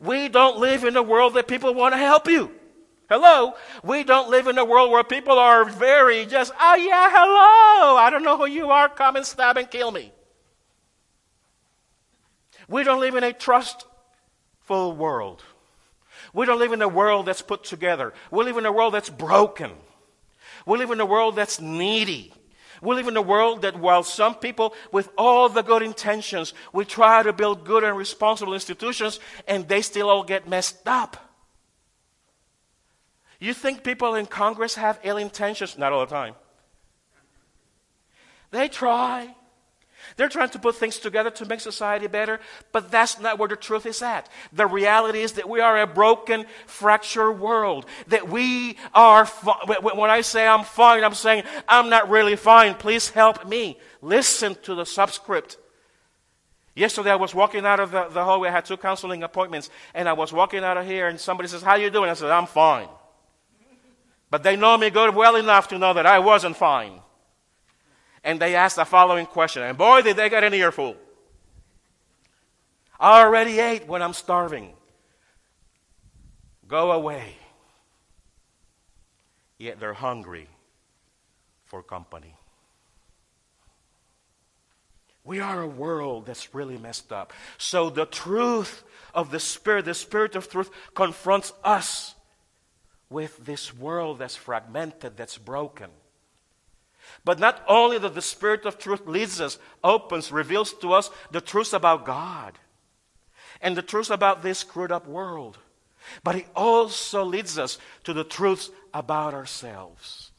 We 0.00 0.28
don't 0.28 0.58
live 0.58 0.84
in 0.84 0.96
a 0.96 1.02
world 1.02 1.34
that 1.34 1.48
people 1.48 1.74
want 1.74 1.92
to 1.92 1.98
help 1.98 2.26
you. 2.26 2.50
Hello? 3.08 3.54
We 3.82 4.04
don't 4.04 4.28
live 4.28 4.48
in 4.48 4.58
a 4.58 4.64
world 4.64 4.90
where 4.90 5.02
people 5.02 5.38
are 5.38 5.64
very 5.64 6.26
just, 6.26 6.52
oh 6.60 6.74
yeah, 6.74 7.08
hello. 7.10 7.96
I 7.96 8.10
don't 8.10 8.22
know 8.22 8.36
who 8.36 8.46
you 8.46 8.70
are. 8.70 8.88
Come 8.88 9.16
and 9.16 9.24
stab 9.24 9.56
and 9.56 9.70
kill 9.70 9.90
me. 9.90 10.12
We 12.68 12.84
don't 12.84 13.00
live 13.00 13.14
in 13.14 13.24
a 13.24 13.32
trustful 13.32 14.94
world. 14.94 15.42
We 16.34 16.44
don't 16.44 16.58
live 16.58 16.72
in 16.72 16.82
a 16.82 16.88
world 16.88 17.24
that's 17.24 17.40
put 17.40 17.64
together. 17.64 18.12
We 18.30 18.44
live 18.44 18.58
in 18.58 18.66
a 18.66 18.72
world 18.72 18.92
that's 18.92 19.08
broken. 19.08 19.70
We 20.66 20.76
live 20.76 20.90
in 20.90 21.00
a 21.00 21.06
world 21.06 21.34
that's 21.34 21.60
needy. 21.62 22.34
We 22.82 22.94
live 22.94 23.08
in 23.08 23.16
a 23.16 23.22
world 23.22 23.62
that 23.62 23.78
while 23.78 24.02
some 24.02 24.34
people 24.34 24.74
with 24.92 25.08
all 25.16 25.48
the 25.48 25.62
good 25.62 25.82
intentions, 25.82 26.52
we 26.74 26.84
try 26.84 27.22
to 27.22 27.32
build 27.32 27.64
good 27.64 27.84
and 27.84 27.96
responsible 27.96 28.52
institutions 28.52 29.18
and 29.46 29.66
they 29.66 29.80
still 29.80 30.10
all 30.10 30.22
get 30.22 30.46
messed 30.46 30.86
up. 30.86 31.27
You 33.40 33.54
think 33.54 33.84
people 33.84 34.14
in 34.14 34.26
Congress 34.26 34.74
have 34.74 34.98
ill 35.02 35.16
intentions? 35.16 35.78
Not 35.78 35.92
all 35.92 36.00
the 36.00 36.06
time. 36.06 36.34
They 38.50 38.68
try. 38.68 39.34
They're 40.16 40.28
trying 40.28 40.50
to 40.50 40.58
put 40.58 40.76
things 40.76 40.98
together 40.98 41.30
to 41.30 41.44
make 41.44 41.60
society 41.60 42.06
better, 42.06 42.40
but 42.72 42.90
that's 42.90 43.20
not 43.20 43.38
where 43.38 43.48
the 43.48 43.56
truth 43.56 43.86
is 43.86 44.02
at. 44.02 44.28
The 44.52 44.66
reality 44.66 45.20
is 45.20 45.32
that 45.32 45.48
we 45.48 45.60
are 45.60 45.80
a 45.80 45.86
broken, 45.86 46.46
fractured 46.66 47.38
world. 47.38 47.86
That 48.08 48.28
we 48.28 48.76
are, 48.94 49.26
when 49.26 50.10
I 50.10 50.22
say 50.22 50.46
I'm 50.46 50.64
fine, 50.64 51.04
I'm 51.04 51.14
saying 51.14 51.44
I'm 51.68 51.90
not 51.90 52.08
really 52.10 52.36
fine. 52.36 52.74
Please 52.74 53.10
help 53.10 53.46
me. 53.46 53.78
Listen 54.00 54.56
to 54.62 54.74
the 54.74 54.86
subscript. 54.86 55.58
Yesterday 56.74 57.10
I 57.10 57.16
was 57.16 57.34
walking 57.34 57.66
out 57.66 57.80
of 57.80 57.90
the, 57.90 58.08
the 58.08 58.24
hallway. 58.24 58.48
I 58.48 58.52
had 58.52 58.64
two 58.64 58.76
counseling 58.76 59.24
appointments, 59.24 59.68
and 59.94 60.08
I 60.08 60.12
was 60.12 60.32
walking 60.32 60.64
out 60.64 60.76
of 60.76 60.86
here, 60.86 61.08
and 61.08 61.20
somebody 61.20 61.48
says, 61.48 61.62
How 61.62 61.74
you 61.74 61.90
doing? 61.90 62.08
I 62.08 62.14
said, 62.14 62.30
I'm 62.30 62.46
fine. 62.46 62.88
But 64.30 64.42
they 64.42 64.56
know 64.56 64.76
me 64.76 64.90
good 64.90 65.14
well 65.14 65.36
enough 65.36 65.68
to 65.68 65.78
know 65.78 65.94
that 65.94 66.06
I 66.06 66.18
wasn't 66.18 66.56
fine 66.56 67.00
and 68.24 68.40
they 68.40 68.54
asked 68.54 68.76
the 68.76 68.84
following 68.84 69.26
question. 69.26 69.62
And 69.62 69.78
boy, 69.78 70.02
did 70.02 70.16
they 70.16 70.28
get 70.28 70.44
an 70.44 70.54
earful. 70.54 70.96
I 73.00 73.22
already 73.22 73.58
ate 73.58 73.86
when 73.86 74.02
I'm 74.02 74.12
starving. 74.12 74.74
Go 76.66 76.92
away. 76.92 77.36
Yet 79.56 79.80
they're 79.80 79.94
hungry 79.94 80.48
for 81.66 81.82
company. 81.82 82.34
We 85.24 85.40
are 85.40 85.62
a 85.62 85.68
world 85.68 86.26
that's 86.26 86.54
really 86.54 86.78
messed 86.78 87.12
up. 87.12 87.32
So 87.58 87.90
the 87.90 88.06
truth 88.06 88.82
of 89.14 89.30
the 89.30 89.40
Spirit, 89.40 89.84
the 89.84 89.94
Spirit 89.94 90.36
of 90.36 90.50
truth, 90.50 90.70
confronts 90.94 91.52
us 91.62 92.14
with 93.10 93.44
this 93.44 93.74
world 93.74 94.18
that's 94.18 94.36
fragmented, 94.36 95.16
that's 95.16 95.38
broken. 95.38 95.90
But 97.24 97.38
not 97.38 97.62
only 97.66 97.98
that 97.98 98.14
the 98.14 98.22
Spirit 98.22 98.66
of 98.66 98.78
truth 98.78 99.06
leads 99.06 99.40
us, 99.40 99.58
opens, 99.82 100.30
reveals 100.30 100.72
to 100.74 100.92
us 100.92 101.10
the 101.30 101.40
truth 101.40 101.72
about 101.72 102.04
God 102.04 102.58
and 103.60 103.76
the 103.76 103.82
truth 103.82 104.10
about 104.10 104.42
this 104.42 104.58
screwed 104.58 104.92
up 104.92 105.06
world, 105.06 105.58
but 106.22 106.34
He 106.34 106.44
also 106.54 107.24
leads 107.24 107.58
us 107.58 107.78
to 108.04 108.12
the 108.12 108.24
truths 108.24 108.70
about 108.92 109.34
ourselves. 109.34 110.30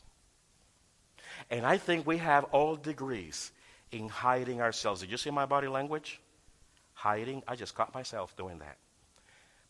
And 1.49 1.65
I 1.65 1.77
think 1.77 2.05
we 2.05 2.17
have 2.17 2.43
all 2.45 2.75
degrees 2.75 3.51
in 3.91 4.07
hiding 4.07 4.61
ourselves. 4.61 5.01
Did 5.01 5.11
you 5.11 5.17
see 5.17 5.31
my 5.31 5.45
body 5.45 5.67
language? 5.67 6.21
Hiding. 6.93 7.43
I 7.47 7.55
just 7.55 7.75
caught 7.75 7.93
myself 7.93 8.35
doing 8.38 8.59
that. 8.59 8.77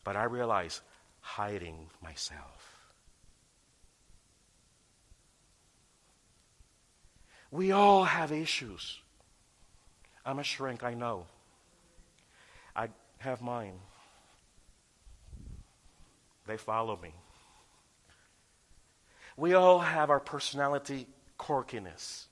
But 0.04 0.16
I 0.16 0.24
realize 0.24 0.82
hiding 1.20 1.88
myself. 2.02 2.69
We 7.50 7.72
all 7.72 8.04
have 8.04 8.30
issues. 8.30 8.98
I'm 10.24 10.38
a 10.38 10.44
shrink, 10.44 10.84
I 10.84 10.94
know. 10.94 11.26
I 12.76 12.88
have 13.18 13.42
mine. 13.42 13.80
They 16.46 16.56
follow 16.56 16.98
me. 17.02 17.12
We 19.36 19.54
all 19.54 19.80
have 19.80 20.10
our 20.10 20.20
personality 20.20 21.06
quirkiness. 21.38 22.26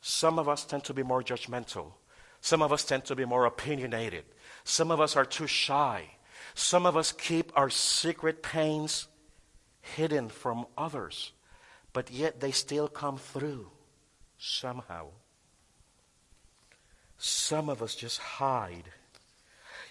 Some 0.00 0.38
of 0.38 0.48
us 0.48 0.64
tend 0.64 0.84
to 0.84 0.94
be 0.94 1.02
more 1.02 1.22
judgmental. 1.22 1.92
Some 2.40 2.62
of 2.62 2.72
us 2.72 2.84
tend 2.84 3.04
to 3.06 3.16
be 3.16 3.24
more 3.24 3.44
opinionated. 3.44 4.24
Some 4.64 4.90
of 4.90 5.00
us 5.00 5.16
are 5.16 5.24
too 5.24 5.46
shy. 5.46 6.10
Some 6.54 6.86
of 6.86 6.96
us 6.96 7.12
keep 7.12 7.52
our 7.56 7.70
secret 7.70 8.42
pains 8.42 9.06
hidden 9.80 10.28
from 10.28 10.66
others 10.76 11.32
but 11.98 12.12
yet 12.12 12.38
they 12.38 12.52
still 12.52 12.86
come 12.86 13.18
through 13.18 13.66
somehow. 14.38 15.08
Some 17.18 17.68
of 17.68 17.82
us 17.82 17.96
just 17.96 18.20
hide. 18.20 18.84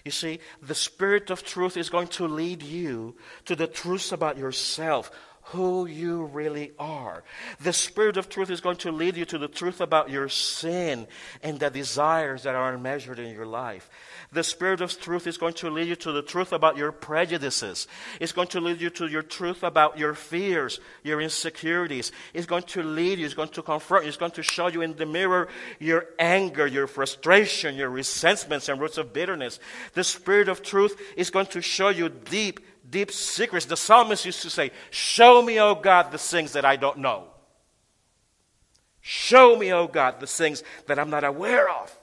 You 0.06 0.10
see, 0.10 0.40
the 0.62 0.74
Spirit 0.74 1.28
of 1.28 1.44
truth 1.44 1.76
is 1.76 1.90
going 1.90 2.08
to 2.08 2.26
lead 2.26 2.62
you 2.62 3.14
to 3.44 3.54
the 3.54 3.66
truths 3.66 4.10
about 4.10 4.38
yourself, 4.38 5.10
who 5.52 5.86
you 5.86 6.24
really 6.24 6.72
are. 6.78 7.24
The 7.60 7.72
Spirit 7.72 8.18
of 8.18 8.28
truth 8.28 8.50
is 8.50 8.60
going 8.60 8.76
to 8.78 8.92
lead 8.92 9.16
you 9.16 9.24
to 9.26 9.38
the 9.38 9.48
truth 9.48 9.80
about 9.80 10.10
your 10.10 10.28
sin 10.28 11.06
and 11.42 11.58
the 11.58 11.70
desires 11.70 12.42
that 12.42 12.54
are 12.54 12.74
unmeasured 12.74 13.18
in 13.18 13.34
your 13.34 13.46
life. 13.46 13.88
The 14.30 14.44
Spirit 14.44 14.82
of 14.82 15.00
truth 15.00 15.26
is 15.26 15.38
going 15.38 15.54
to 15.54 15.70
lead 15.70 15.88
you 15.88 15.96
to 15.96 16.12
the 16.12 16.20
truth 16.20 16.52
about 16.52 16.76
your 16.76 16.92
prejudices. 16.92 17.88
It's 18.20 18.32
going 18.32 18.48
to 18.48 18.60
lead 18.60 18.82
you 18.82 18.90
to 18.90 19.06
your 19.06 19.22
truth 19.22 19.62
about 19.62 19.98
your 19.98 20.12
fears, 20.14 20.80
your 21.02 21.22
insecurities. 21.22 22.12
It's 22.34 22.46
going 22.46 22.64
to 22.64 22.82
lead 22.82 23.18
you, 23.18 23.24
it's 23.24 23.34
going 23.34 23.48
to 23.50 23.62
confront 23.62 24.04
you, 24.04 24.08
it's 24.08 24.18
going 24.18 24.32
to 24.32 24.42
show 24.42 24.66
you 24.66 24.82
in 24.82 24.96
the 24.96 25.06
mirror 25.06 25.48
your 25.78 26.08
anger, 26.18 26.66
your 26.66 26.86
frustration, 26.86 27.74
your 27.74 27.88
resentments 27.88 28.68
and 28.68 28.78
roots 28.78 28.98
of 28.98 29.14
bitterness. 29.14 29.60
The 29.94 30.04
Spirit 30.04 30.48
of 30.48 30.62
truth 30.62 31.00
is 31.16 31.30
going 31.30 31.46
to 31.46 31.62
show 31.62 31.88
you 31.88 32.10
deep, 32.10 32.60
deep 32.90 33.10
secrets. 33.10 33.66
The 33.66 33.76
psalmist 33.76 34.24
used 34.24 34.42
to 34.42 34.50
say, 34.50 34.70
Show 34.90 35.42
me, 35.42 35.60
O 35.60 35.74
God, 35.74 36.12
the 36.12 36.18
things 36.18 36.52
that 36.52 36.64
I 36.64 36.76
don't 36.76 36.98
know. 36.98 37.24
Show 39.00 39.56
me, 39.56 39.72
O 39.72 39.86
God, 39.86 40.20
the 40.20 40.26
things 40.26 40.62
that 40.86 40.98
I'm 40.98 41.10
not 41.10 41.24
aware 41.24 41.68
of. 41.68 41.96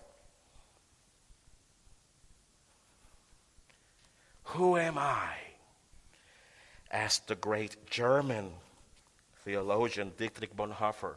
Who 4.55 4.77
am 4.77 4.97
I? 4.97 5.33
asked 6.91 7.27
the 7.27 7.35
great 7.35 7.89
German 7.89 8.51
theologian 9.43 10.13
Dietrich 10.17 10.55
Bonhoeffer. 10.55 11.15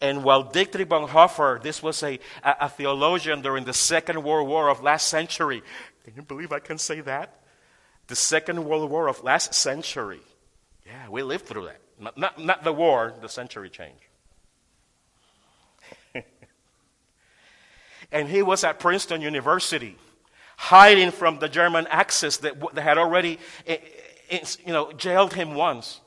And 0.00 0.22
while 0.22 0.44
Dietrich 0.44 0.88
Bonhoeffer, 0.88 1.60
this 1.60 1.82
was 1.82 2.02
a, 2.04 2.20
a, 2.44 2.56
a, 2.60 2.68
theologian 2.68 3.42
during 3.42 3.64
the 3.64 3.72
Second 3.72 4.22
World 4.22 4.48
War 4.48 4.68
of 4.68 4.82
last 4.82 5.08
century. 5.08 5.62
Can 6.04 6.14
you 6.14 6.22
believe 6.22 6.52
I 6.52 6.60
can 6.60 6.78
say 6.78 7.00
that? 7.00 7.34
The 8.08 8.16
Second 8.16 8.64
World 8.64 8.90
War 8.90 9.08
of 9.08 9.22
last 9.22 9.54
century. 9.54 10.20
Yeah, 10.86 11.08
we 11.08 11.22
lived 11.22 11.46
through 11.46 11.66
that. 11.66 11.80
Not, 12.00 12.18
not, 12.18 12.38
not 12.38 12.64
the 12.64 12.72
war, 12.72 13.14
the 13.20 13.28
century 13.28 13.70
change. 13.70 14.00
and 18.12 18.28
he 18.28 18.42
was 18.42 18.64
at 18.64 18.80
Princeton 18.80 19.20
University, 19.20 19.96
hiding 20.56 21.10
from 21.10 21.38
the 21.38 21.48
German 21.48 21.86
Axis 21.88 22.38
that, 22.38 22.54
that 22.74 22.82
had 22.82 22.98
already 22.98 23.38
eh, 23.66 23.78
eh, 24.30 24.44
you 24.64 24.72
know, 24.72 24.92
jailed 24.92 25.34
him 25.34 25.54
once. 25.54 26.00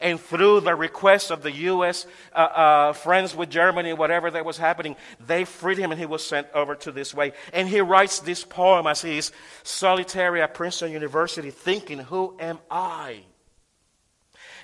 And 0.00 0.20
through 0.20 0.60
the 0.60 0.74
request 0.74 1.30
of 1.30 1.42
the 1.42 1.52
U.S. 1.52 2.06
Uh, 2.32 2.38
uh, 2.38 2.92
friends 2.92 3.34
with 3.34 3.50
Germany, 3.50 3.92
whatever 3.92 4.30
that 4.30 4.44
was 4.44 4.58
happening, 4.58 4.96
they 5.18 5.44
freed 5.44 5.78
him 5.78 5.90
and 5.90 5.98
he 6.00 6.06
was 6.06 6.26
sent 6.26 6.46
over 6.54 6.74
to 6.76 6.92
this 6.92 7.14
way. 7.14 7.32
And 7.52 7.68
he 7.68 7.80
writes 7.80 8.20
this 8.20 8.44
poem 8.44 8.86
as 8.86 9.02
he's 9.02 9.32
solitary 9.62 10.42
at 10.42 10.54
Princeton 10.54 10.92
University, 10.92 11.50
thinking, 11.50 11.98
Who 11.98 12.36
am 12.38 12.58
I? 12.70 13.22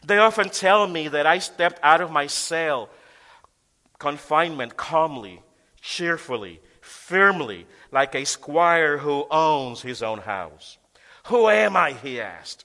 They 0.06 0.18
often 0.18 0.50
tell 0.50 0.86
me 0.86 1.08
that 1.08 1.26
I 1.26 1.38
stepped 1.38 1.80
out 1.82 2.00
of 2.00 2.10
my 2.10 2.26
cell 2.26 2.90
confinement 3.98 4.76
calmly, 4.76 5.42
cheerfully, 5.80 6.60
firmly, 6.80 7.66
like 7.90 8.14
a 8.14 8.24
squire 8.24 8.98
who 8.98 9.26
owns 9.30 9.80
his 9.80 10.02
own 10.02 10.18
house. 10.18 10.78
Who 11.26 11.48
am 11.48 11.76
I? 11.76 11.92
He 11.92 12.20
asked. 12.20 12.63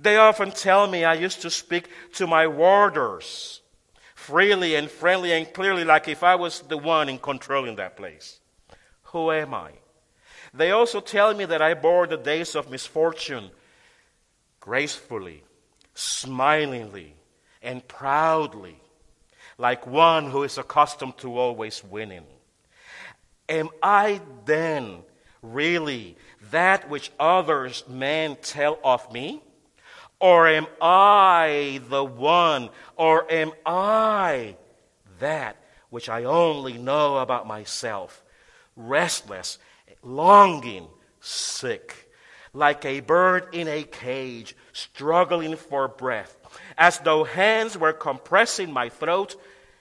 They 0.00 0.16
often 0.16 0.50
tell 0.50 0.86
me 0.86 1.04
I 1.04 1.14
used 1.14 1.42
to 1.42 1.50
speak 1.50 1.88
to 2.14 2.26
my 2.26 2.46
warders 2.46 3.60
freely 4.22 4.76
and 4.76 4.90
friendly 4.90 5.32
and 5.32 5.52
clearly, 5.52 5.84
like 5.84 6.06
if 6.06 6.22
I 6.22 6.36
was 6.36 6.60
the 6.60 6.78
one 6.78 7.08
in 7.08 7.18
controlling 7.18 7.76
that 7.76 7.96
place. 7.96 8.40
Who 9.04 9.32
am 9.32 9.52
I? 9.52 9.72
They 10.54 10.70
also 10.70 11.00
tell 11.00 11.34
me 11.34 11.44
that 11.46 11.60
I 11.60 11.74
bore 11.74 12.06
the 12.06 12.16
days 12.16 12.54
of 12.54 12.70
misfortune 12.70 13.50
gracefully, 14.60 15.42
smilingly, 15.94 17.14
and 17.62 17.86
proudly, 17.88 18.78
like 19.58 19.86
one 19.86 20.30
who 20.30 20.44
is 20.44 20.56
accustomed 20.56 21.18
to 21.18 21.36
always 21.36 21.82
winning. 21.82 22.26
Am 23.48 23.70
I 23.82 24.20
then 24.44 25.02
really 25.42 26.16
that 26.50 26.88
which 26.88 27.10
others 27.18 27.84
men 27.88 28.36
tell 28.40 28.78
of 28.84 29.12
me? 29.12 29.42
Or 30.22 30.46
am 30.46 30.68
I 30.80 31.80
the 31.88 32.04
one? 32.04 32.70
Or 32.94 33.30
am 33.30 33.50
I 33.66 34.54
that 35.18 35.56
which 35.90 36.08
I 36.08 36.22
only 36.22 36.78
know 36.78 37.18
about 37.18 37.48
myself? 37.48 38.22
Restless, 38.76 39.58
longing, 40.00 40.86
sick, 41.18 42.08
like 42.54 42.84
a 42.84 43.00
bird 43.00 43.48
in 43.52 43.66
a 43.66 43.82
cage, 43.82 44.54
struggling 44.72 45.56
for 45.56 45.88
breath, 45.88 46.36
as 46.78 47.00
though 47.00 47.24
hands 47.24 47.76
were 47.76 47.92
compressing 47.92 48.72
my 48.72 48.90
throat, 48.90 49.34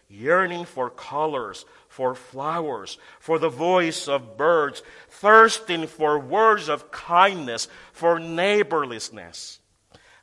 yearning 0.09 0.65
for 0.65 0.89
colors, 0.89 1.65
for 1.87 2.15
flowers, 2.15 2.97
for 3.19 3.37
the 3.37 3.49
voice 3.49 4.07
of 4.07 4.37
birds, 4.37 4.81
thirsting 5.07 5.85
for 5.85 6.17
words 6.17 6.67
of 6.67 6.89
kindness, 6.89 7.67
for 7.93 8.17
neighborliness, 8.17 9.60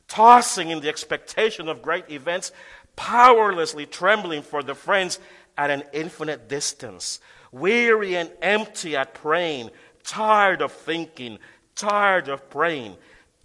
tossing 0.08 0.70
in 0.70 0.80
the 0.80 0.88
expectation 0.88 1.68
of 1.68 1.82
great 1.82 2.10
events, 2.10 2.50
powerlessly 2.96 3.86
trembling 3.86 4.42
for 4.42 4.62
the 4.62 4.74
friends 4.74 5.20
at 5.56 5.70
an 5.70 5.84
infinite 5.92 6.48
distance, 6.48 7.20
weary 7.52 8.16
and 8.16 8.30
empty 8.42 8.96
at 8.96 9.14
praying, 9.14 9.70
tired 10.02 10.62
of 10.62 10.72
thinking, 10.72 11.38
tired 11.74 12.28
of 12.28 12.48
praying, 12.50 12.96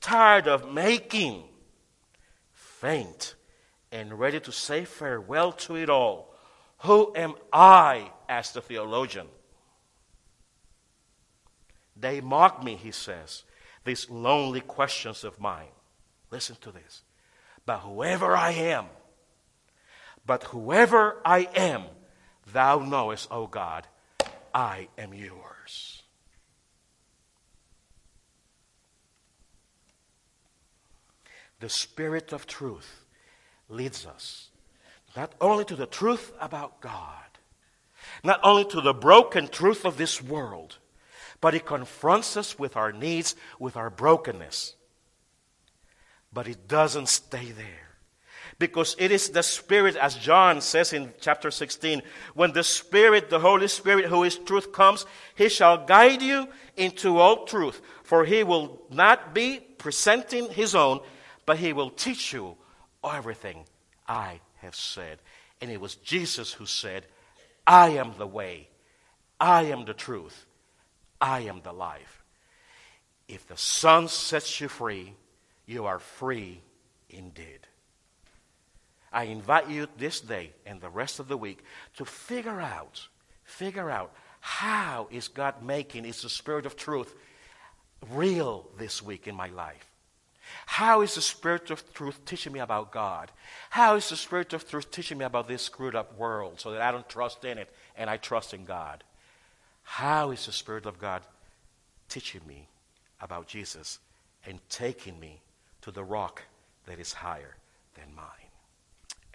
tired 0.01 0.47
of 0.47 0.71
making, 0.71 1.43
faint, 2.53 3.35
and 3.91 4.17
ready 4.19 4.39
to 4.39 4.51
say 4.51 4.85
farewell 4.85 5.51
to 5.51 5.75
it 5.75 5.89
all. 5.89 6.33
Who 6.79 7.13
am 7.15 7.35
I? 7.51 8.11
asked 8.27 8.55
the 8.55 8.61
theologian. 8.61 9.27
They 11.95 12.21
mock 12.21 12.63
me, 12.63 12.75
he 12.75 12.91
says, 12.91 13.43
these 13.85 14.09
lonely 14.09 14.61
questions 14.61 15.23
of 15.23 15.39
mine. 15.39 15.67
Listen 16.33 16.57
to 16.61 16.71
this. 16.71 17.03
But 17.63 17.81
whoever 17.81 18.35
I 18.35 18.53
am, 18.53 18.87
but 20.25 20.45
whoever 20.45 21.21
I 21.23 21.47
am, 21.55 21.83
thou 22.51 22.79
knowest, 22.79 23.27
O 23.29 23.45
God, 23.45 23.85
I 24.51 24.87
am 24.97 25.13
yours. 25.13 26.01
The 31.59 31.69
Spirit 31.69 32.33
of 32.33 32.47
truth 32.47 33.05
leads 33.69 34.07
us 34.07 34.49
not 35.15 35.33
only 35.39 35.65
to 35.65 35.75
the 35.75 35.85
truth 35.85 36.33
about 36.41 36.81
God, 36.81 37.37
not 38.23 38.39
only 38.41 38.65
to 38.65 38.81
the 38.81 38.95
broken 38.95 39.47
truth 39.47 39.85
of 39.85 39.97
this 39.97 40.19
world, 40.19 40.79
but 41.39 41.53
it 41.53 41.67
confronts 41.67 42.35
us 42.35 42.57
with 42.57 42.75
our 42.75 42.91
needs, 42.91 43.35
with 43.59 43.77
our 43.77 43.91
brokenness. 43.91 44.73
But 46.33 46.47
it 46.47 46.67
doesn't 46.67 47.09
stay 47.09 47.51
there. 47.51 47.65
Because 48.59 48.95
it 48.99 49.11
is 49.11 49.29
the 49.29 49.43
Spirit, 49.43 49.95
as 49.95 50.15
John 50.15 50.61
says 50.61 50.93
in 50.93 51.13
chapter 51.19 51.51
16, 51.51 52.01
when 52.33 52.53
the 52.53 52.63
Spirit, 52.63 53.29
the 53.29 53.39
Holy 53.39 53.67
Spirit, 53.67 54.05
who 54.05 54.23
is 54.23 54.37
truth, 54.37 54.71
comes, 54.71 55.05
he 55.35 55.49
shall 55.49 55.85
guide 55.85 56.21
you 56.21 56.47
into 56.77 57.17
all 57.17 57.45
truth. 57.45 57.81
For 58.03 58.25
he 58.25 58.43
will 58.43 58.81
not 58.89 59.33
be 59.33 59.59
presenting 59.77 60.49
his 60.49 60.75
own, 60.75 60.99
but 61.45 61.57
he 61.57 61.73
will 61.73 61.89
teach 61.89 62.31
you 62.31 62.55
everything 63.03 63.65
I 64.07 64.39
have 64.57 64.75
said. 64.75 65.19
And 65.61 65.71
it 65.71 65.81
was 65.81 65.95
Jesus 65.95 66.53
who 66.53 66.65
said, 66.65 67.05
I 67.65 67.89
am 67.89 68.13
the 68.17 68.27
way, 68.27 68.69
I 69.39 69.63
am 69.63 69.85
the 69.85 69.93
truth, 69.93 70.45
I 71.19 71.41
am 71.41 71.61
the 71.63 71.73
life. 71.73 72.23
If 73.27 73.47
the 73.47 73.57
Son 73.57 74.07
sets 74.09 74.59
you 74.59 74.67
free, 74.67 75.13
you 75.65 75.85
are 75.85 75.99
free 75.99 76.61
indeed. 77.09 77.67
I 79.11 79.25
invite 79.25 79.69
you 79.69 79.87
this 79.97 80.19
day 80.19 80.53
and 80.65 80.81
the 80.81 80.89
rest 80.89 81.19
of 81.19 81.27
the 81.27 81.37
week 81.37 81.63
to 81.97 82.05
figure 82.05 82.59
out, 82.59 83.07
figure 83.43 83.89
out 83.89 84.11
how 84.39 85.07
is 85.11 85.27
God 85.27 85.63
making 85.63 86.05
is 86.05 86.21
the 86.21 86.29
spirit 86.29 86.65
of 86.65 86.75
truth 86.75 87.13
real 88.09 88.67
this 88.77 89.01
week 89.01 89.27
in 89.27 89.35
my 89.35 89.49
life. 89.49 89.89
How 90.65 91.01
is 91.01 91.15
the 91.15 91.21
Spirit 91.21 91.71
of 91.71 91.93
truth 91.93 92.25
teaching 92.25 92.53
me 92.53 92.59
about 92.59 92.91
God? 92.91 93.31
How 93.69 93.95
is 93.95 94.09
the 94.09 94.15
Spirit 94.15 94.53
of 94.53 94.67
truth 94.67 94.91
teaching 94.91 95.17
me 95.17 95.25
about 95.25 95.47
this 95.47 95.61
screwed 95.61 95.95
up 95.95 96.17
world 96.17 96.59
so 96.59 96.71
that 96.71 96.81
I 96.81 96.91
don't 96.91 97.07
trust 97.07 97.45
in 97.45 97.57
it 97.57 97.73
and 97.95 98.09
I 98.09 98.17
trust 98.17 98.53
in 98.53 98.65
God? 98.65 99.03
How 99.83 100.31
is 100.31 100.45
the 100.45 100.51
Spirit 100.51 100.85
of 100.85 100.99
God 100.99 101.21
teaching 102.09 102.41
me 102.47 102.67
about 103.21 103.47
Jesus 103.47 103.99
and 104.45 104.59
taking 104.69 105.19
me 105.19 105.41
to 105.83 105.91
the 105.91 106.03
rock 106.03 106.43
that 106.85 106.99
is 106.99 107.13
higher 107.13 107.57
than 107.95 108.15
mine? 108.15 108.25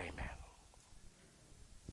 Amen. 0.01 0.38